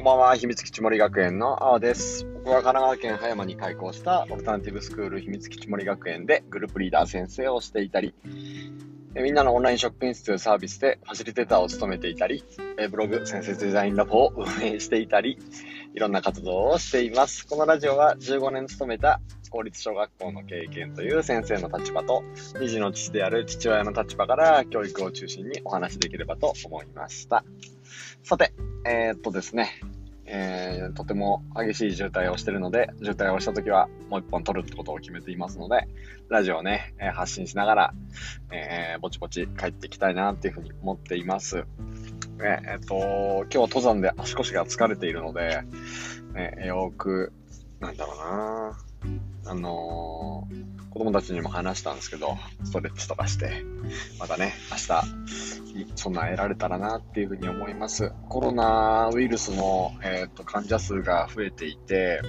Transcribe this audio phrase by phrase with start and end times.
[0.00, 2.24] こんばんは、秘密基地森学園の青です。
[2.24, 8.14] 僕は神奈川県葉山に開校したオルタナティブスクール秘密基地森学園でグループリーダー先生をしていたり、
[9.14, 12.44] みんなのオンラインショップインスというサービスでファシリテーターを務めていたり、
[12.90, 15.36] ブログ、先生デザインラボを 運営していたり、
[15.94, 17.44] いろんな活動をしています。
[17.46, 19.20] このラジオは15年勤めた
[19.50, 22.22] 公立小学校の経験という先生の立場と、
[22.60, 27.44] 二児の父である父親の立場から教育を中心にお話しできればと思いました。
[28.22, 28.52] さて、
[28.86, 29.80] えー、っとですね、
[30.32, 35.88] えー、とても激しい渋滞をしてるので、渋滞をしたときはもう一本撮るってことを決めていますので、
[36.28, 37.94] ラジオをね、え発信しながら、
[38.52, 41.64] えー、ぼちぼち帰っていきたいなっていうふうに思っています。
[42.42, 45.62] ええっと、今日は登山で足腰が疲れているので、
[46.32, 47.32] ね、よく、
[47.80, 48.78] なんだろうな
[49.46, 53.64] あのー、子供たちにも話したんですけど、ストレッチとかして、
[54.18, 55.59] またね、明日、
[55.94, 58.12] 備えられたらなっていうふうに思います。
[58.28, 62.20] コロナウイルスの、えーと、患者数が増えていて、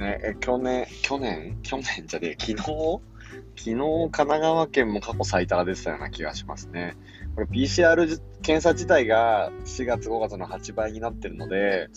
[0.00, 1.58] ね、去年、去年？
[1.62, 3.00] 去年じゃねえ、昨日？
[3.56, 6.96] 昨日、神奈川県も過去最多が出てたような気がしますね。
[7.34, 11.88] これ PCR 検査自体が4月5月の8倍になってるので、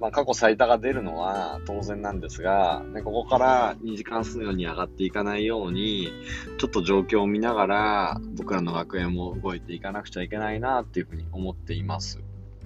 [0.00, 6.12] まあ、過去最多が出るのは当然なんですが、ね、ここから2時間数のように上がっていかないように、
[6.58, 12.20] ちょっと状況を見ながら、僕らの学園も動いていかなくちゃいけないなっていうふうに思っています。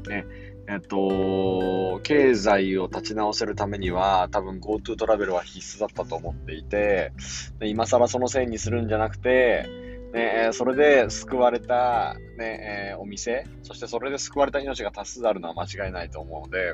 [0.08, 0.26] ね。
[0.66, 7.12] えっと、経済を立ち直せるためには、多分 GoTo トラベルは必須だったと思っていて、
[7.58, 9.68] で今更そのせいにするんじゃなくて、
[10.14, 16.72] ね、それで救われた、ね、え、お店、そしてそれで救われた命が多数あるのは間違いないと思うので、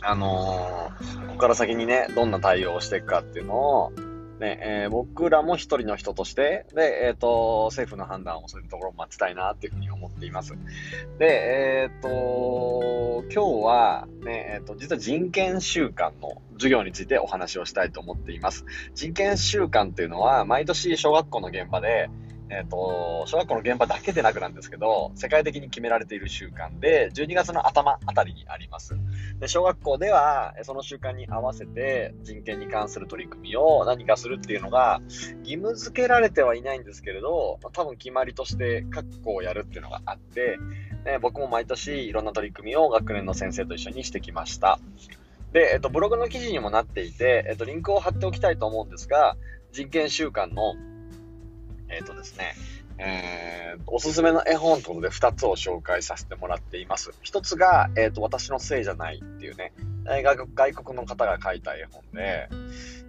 [0.00, 3.92] あのー、ここから先にね、どんな対応をしていくかっていうのを、
[4.40, 10.54] ね、えー、僕らも一人の人として、で、えっ、ー、と、政府の判断をそういうところを待ちたいなっていうふうに思っています。
[11.18, 18.64] で、えっ、と、今日は、ね、えっ、と、実は人権週間の授業についてお話をしたいと思っています。
[18.94, 22.08] 人権週間っていうのは、毎年小学校の現場で、
[22.50, 28.96] えっ、ー、と、小学校の現場だけでなくなんですけど、世界的に決められている習慣で、12月の頭あたりにあります。
[29.38, 35.00] で、小学校では、その習慣に合わせて人権に関する取り組みを何かするっていうのが、
[35.44, 40.58] 義務付けられてはいないんですけれど、多分決まりとして各校をやるっていうのがあって、
[41.04, 44.80] ね、僕も毎年いろんな取り組みを学年の先生と一緒にしてきました。
[45.52, 49.36] で、えっと、ブログの記事にもなっていて、えっと、リンクを貼っておきたいと思うんですが、
[49.72, 50.74] 人権週間の
[51.90, 52.54] えっ、ー、とですね、
[52.98, 57.10] えー、おすすめの絵本ということで2つを紹介させてもらっています。
[57.24, 59.72] 1つが、え、ー、と、私のせいじゃないっていうね、
[60.04, 62.48] 外外国の方が書いた絵本で、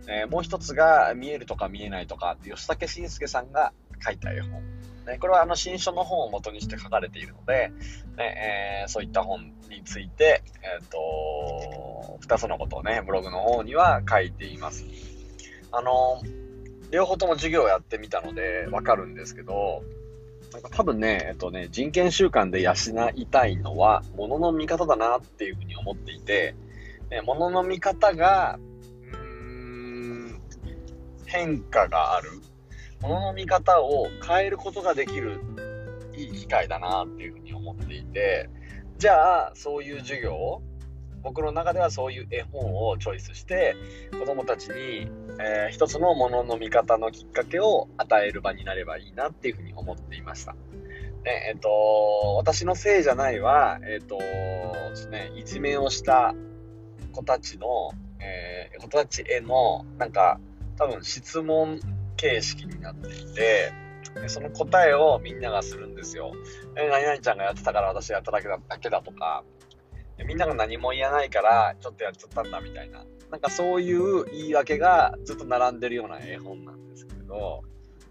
[0.08, 4.62] えー、もう1つが、見えるとか見えないとか吉武慎介さんが書いた絵本。
[5.06, 7.72] ね、これはあの新書の本を元にして書かれているので、
[8.18, 14.86] ねえー、そういった本について、えっ、ー、と、2つのことをね、ブログの方には書いています。
[15.72, 16.51] あのー
[16.92, 19.84] 両方とも授業をやってみたのでわかるんですけど、
[20.52, 22.74] なんか多分ね、えっとね、人権習慣で養
[23.16, 26.56] いたいのは、物の見方だなっていうふうに思っていて、
[27.10, 28.60] ね、物の見方が、
[31.26, 32.30] 変化がある。
[33.02, 35.40] 物の見方を変えることができる
[36.16, 38.50] いい機会だなっていうふうに思っていて、
[38.98, 40.62] じゃあ、そういう授業
[41.24, 43.76] 僕の中ではそういう絵本をチョイスして
[44.12, 45.08] 子供たちに、
[45.44, 50.54] えー、一つのものの見方のきっかけを与える場になればいいなっていうふうに思っていました。
[50.54, 56.34] ねえっ、と、私のせいじゃないは、えっ、とですね、いじめをした
[57.12, 60.40] 子たちの、えー、子たちへの、なんか、
[60.78, 61.80] 多分質問
[62.18, 63.72] 形式になっていて、
[64.28, 66.34] その答えをみんながするんですよ。
[66.76, 69.44] え何々ちゃんがやってたから私やっただけだだけだとか、
[70.26, 77.64] みんなが何も言わないからちょっとやっちゃったんだみたいななんかそういう言い訳がずっと並んでるような絵本なんですけれど、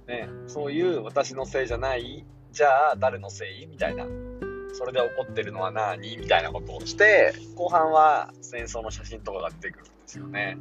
[0.08, 4.06] ね、そういう私のせいじゃないじゃあ誰のせいみたいな。
[4.72, 10.56] それで怒ってるのは何みたいなことをして後半は戦争の写真とかが出てくるんですよね。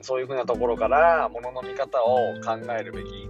[0.00, 3.28] そういうふうなところから物の見方を考えるべき。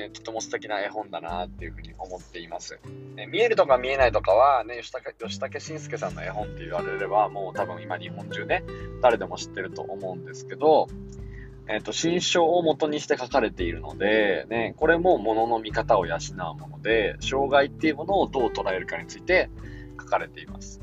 [0.00, 2.78] ね、とても素敵な絵本だなっていうふうに思っています。
[3.14, 8.64] ね、見えるとか見えないとかは、ね、吉武吉武慎介さんの絵本って言われれば、もう多分今日本中ね、
[9.02, 10.88] 誰でも知ってると思うんですけど、
[11.68, 19.50] えっ、ー、と、新書を元にして書かれているので、ね、これも物の見方を養うもので、障害っていうものをどう捉えるかについて
[20.00, 20.80] 書かれています。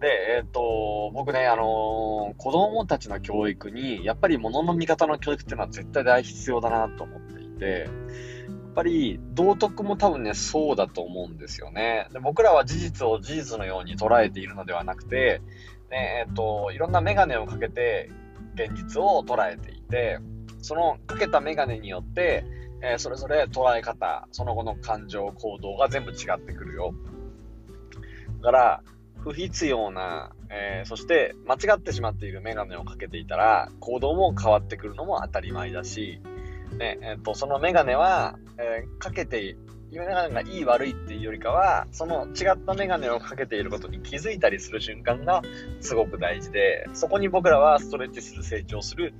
[0.00, 7.88] で、えっ、ー、と、僕ね、あのー、子供たちの教育に、やっぱり物の見方の教育っていうのは絶対大必要だなと思っていて、
[8.78, 12.06] ぱり道徳も多分ね、そうだと思うんですよね。
[12.12, 15.42] で僕らは事実を事実のように捉えているのではなくて、
[15.90, 18.08] ね、えっ、と、いろんなメガネをかけて
[18.54, 20.20] 現実を捉えていて、
[20.62, 22.44] そのかけたメガネによって、
[22.80, 26.94] えー、それぞれ捉え方、その後の感情、行動が全部違ってくるよ。
[28.36, 28.82] だから、
[29.18, 36.20] 不必要な、えー、そして間違ってしまっているメガネをかけていたら、行動も変わってくるのも当たり前だし、
[36.78, 39.56] ね、えっ、ー、と、そのメガネは、えー、かけて、
[39.90, 45.42] メガネがいい悪いっていうよりかは、その違ったメガネをかけていることに気づいたりする瞬間が
[45.80, 49.14] すごく大事で、そこに僕らはストレッチする、成長する、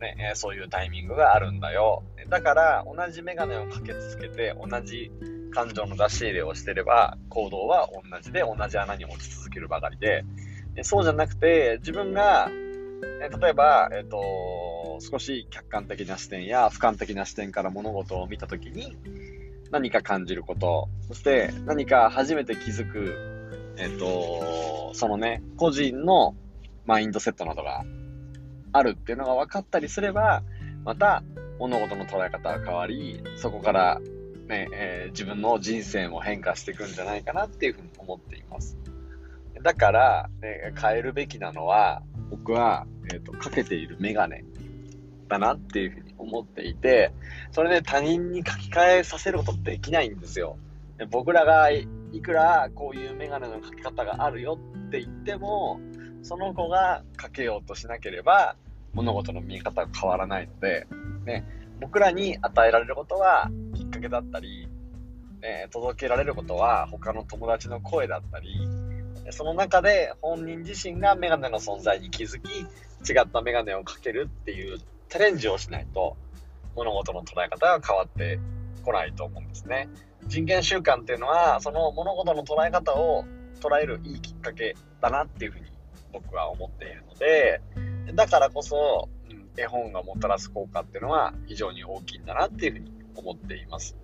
[0.00, 2.04] ね、えそういうタイミングがあるんだよ。
[2.28, 5.10] だから、同じメガネをかけ続けて、同じ
[5.52, 10.24] 感情の出し入れをしてれば、行動は同じで、同じ穴に落ち続けるばかりで、
[10.82, 12.48] そうじゃなくて、自分が、
[13.22, 14.20] え例えば、えっ、ー、と、
[15.00, 18.96] 少し客観的な視点や俯瞰的な視点から物事を見たときに、
[19.70, 26.34] 何か感じること、そして何か初めて気づく、えっ、と、そのね、個人の
[26.86, 27.84] マインドセットなどが
[28.72, 30.42] あるっていうのが分かったりすれば、
[30.84, 31.22] また
[31.58, 34.00] 物事の捉え方が変わり、そこから
[34.48, 38.76] ね、えー、自分の人生も変化していくんじゃないかなっていうふうに思っています。
[39.62, 44.44] だから、ね、変えるべきなのは、僕は、えっ、ー、と、かけているメガネ
[45.28, 47.12] だなっていうふうに思っていて、
[47.52, 50.56] それで、他人に書き換えさせることできないんですよ。
[50.98, 51.88] で僕らがい
[52.22, 55.80] くらこういうメガネの書き方があるよって言っても、
[56.22, 58.56] その子がかけようとしなければ、
[58.92, 60.86] 物事の見え方が変わらないので、
[61.24, 61.44] ね、
[61.80, 64.68] 僕らに与えられることはきっかけだったり、
[65.42, 68.66] え、届けられることは他の友達の声だったり、
[69.30, 72.60] その中で本人自身がメガネの存在に気づき、
[73.10, 74.78] 違ったメガネをかけるっていう
[75.14, 76.16] チャレンジをしないと、
[76.74, 78.40] 物事の捉え方が変わって
[78.82, 79.88] こないと思うんですね。
[80.26, 83.24] 人権習慣っていうのは、その物事の捉え方を
[83.60, 85.66] 捉えるいいきっかけだなっていうふうに
[86.12, 87.60] 僕は思っているので、
[88.12, 89.08] だからこそ、
[89.56, 93.96] 絵本がもたらす効果っていうのは非常に大きいんだなっていうふうに思っています。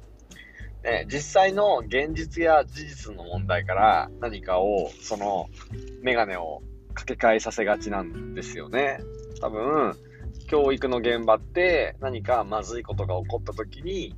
[0.85, 5.49] ね、実際の現実や事実の問題から何かを、その
[6.03, 6.63] メガネを
[6.95, 9.01] 掛け替えさせがちなんですよね。
[9.41, 9.97] 多分、
[10.51, 14.17] 教育の現場って何かまずいことが起こった時に、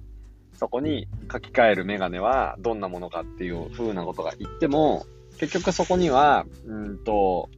[0.54, 5.04] そこに書き換えるメガネはどんなものかっていう風なことが言っても、
[5.38, 7.50] 結局そこには、うんと、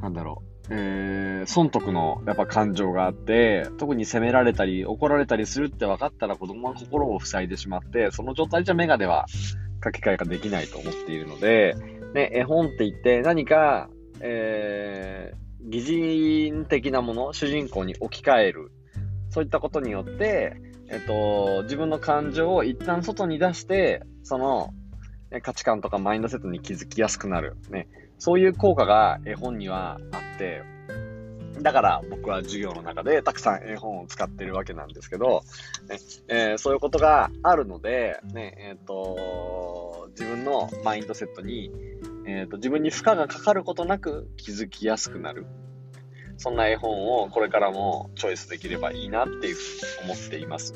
[0.00, 9.26] なんだろう、えー、損得のやっぱ感情があって、特に責められたり怒られたりするって分かったら子供は心を塞いでしまって、その状態じゃメガネは
[9.82, 11.74] 書き換えができないと思っているので、
[12.14, 18.70] ね、絵本って言って何か、えー、擬人的なもの、主人公に置き換える。
[19.30, 20.56] そういったことによって、
[20.88, 24.70] えっと、自分の感情を一旦外に出して、その、
[25.42, 27.56] 価値観とかマインドセットに気づきやすくなる。
[27.70, 27.88] ね。
[28.18, 30.62] そういう効果が絵本にはあって、
[31.60, 35.42] だから僕は授業の中でたくさん絵本を使ってるわけなんですけど、
[35.88, 41.70] ねえー、そういうことがあるので、ねえーと、自分のマインドセットに、
[42.26, 45.46] えーと、自分に負荷がかかることなく気づきやすくなる。
[46.36, 50.74] そんな絵本をこれからもチョイスできればいいなっていうふうに思っています。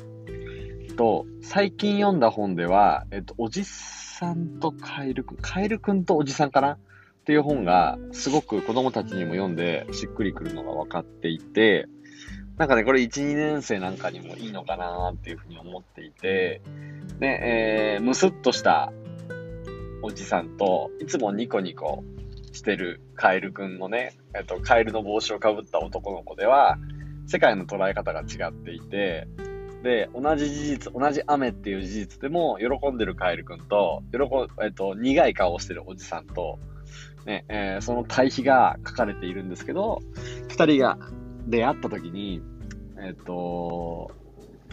[0.99, 6.73] と、最近読んだ本では、えっ、と、おじさんとカエルくん、カエルくんとおじさんかな？
[6.73, 6.77] っ
[7.23, 11.87] ていう本がすごく子供たちにも読んでしっくりくるのが分かっていて、
[12.57, 16.61] なんかね、これ1、2年生なんかにもいいのかなっていうふうに思っていて、
[17.19, 18.91] ね、えー、むすっとした
[20.01, 22.03] おじさんと、いつもニコニコ
[22.51, 26.77] してるカエルくんのね、えっと、カエルの帽子をかぶった男の子では、
[27.27, 29.27] 世界の捉え方が違っていて、
[29.83, 34.19] で、同じ事実、同じ雨っていう事実でも、喜んでるカエルくんと、喜
[34.63, 36.59] えっと、苦い顔をしてるおじさんと、
[37.25, 40.01] ね、えー、その対比が書かれているんですけど、
[40.49, 40.97] 二人が
[41.47, 42.41] 出会った時に、
[43.01, 44.11] えっ、と、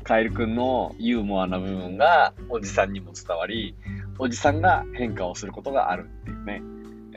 [0.03, 3.75] カエルくんのユーモアな部分がおじさんにも伝わり、
[4.19, 6.63] おじさんが変化をすることがあるっていうね。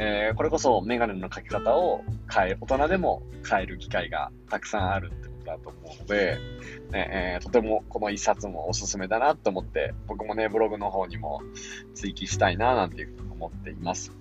[0.02, 6.38] えー、これこそメガネの描き方を変え、大人でも変える機会がたくさんあるってことだと思うので、
[6.92, 11.42] ねえー、とてもこの一冊もおすすめだなと思って、僕もね、ブログの方にも
[11.96, 14.14] 追記したいななんていうふうに思っています。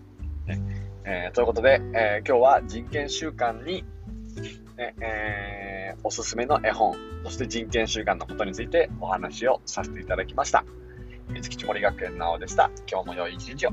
[0.46, 0.60] ね
[1.04, 3.84] えー、ということで、え、今日は人権習慣に、
[4.76, 10.64] ねえー、おすすめの絵本、そして人権習慣のことについてお話をさせていただきました。
[11.30, 12.70] 水木ち森学園の青でした。
[12.90, 13.70] 今日も良い一日を。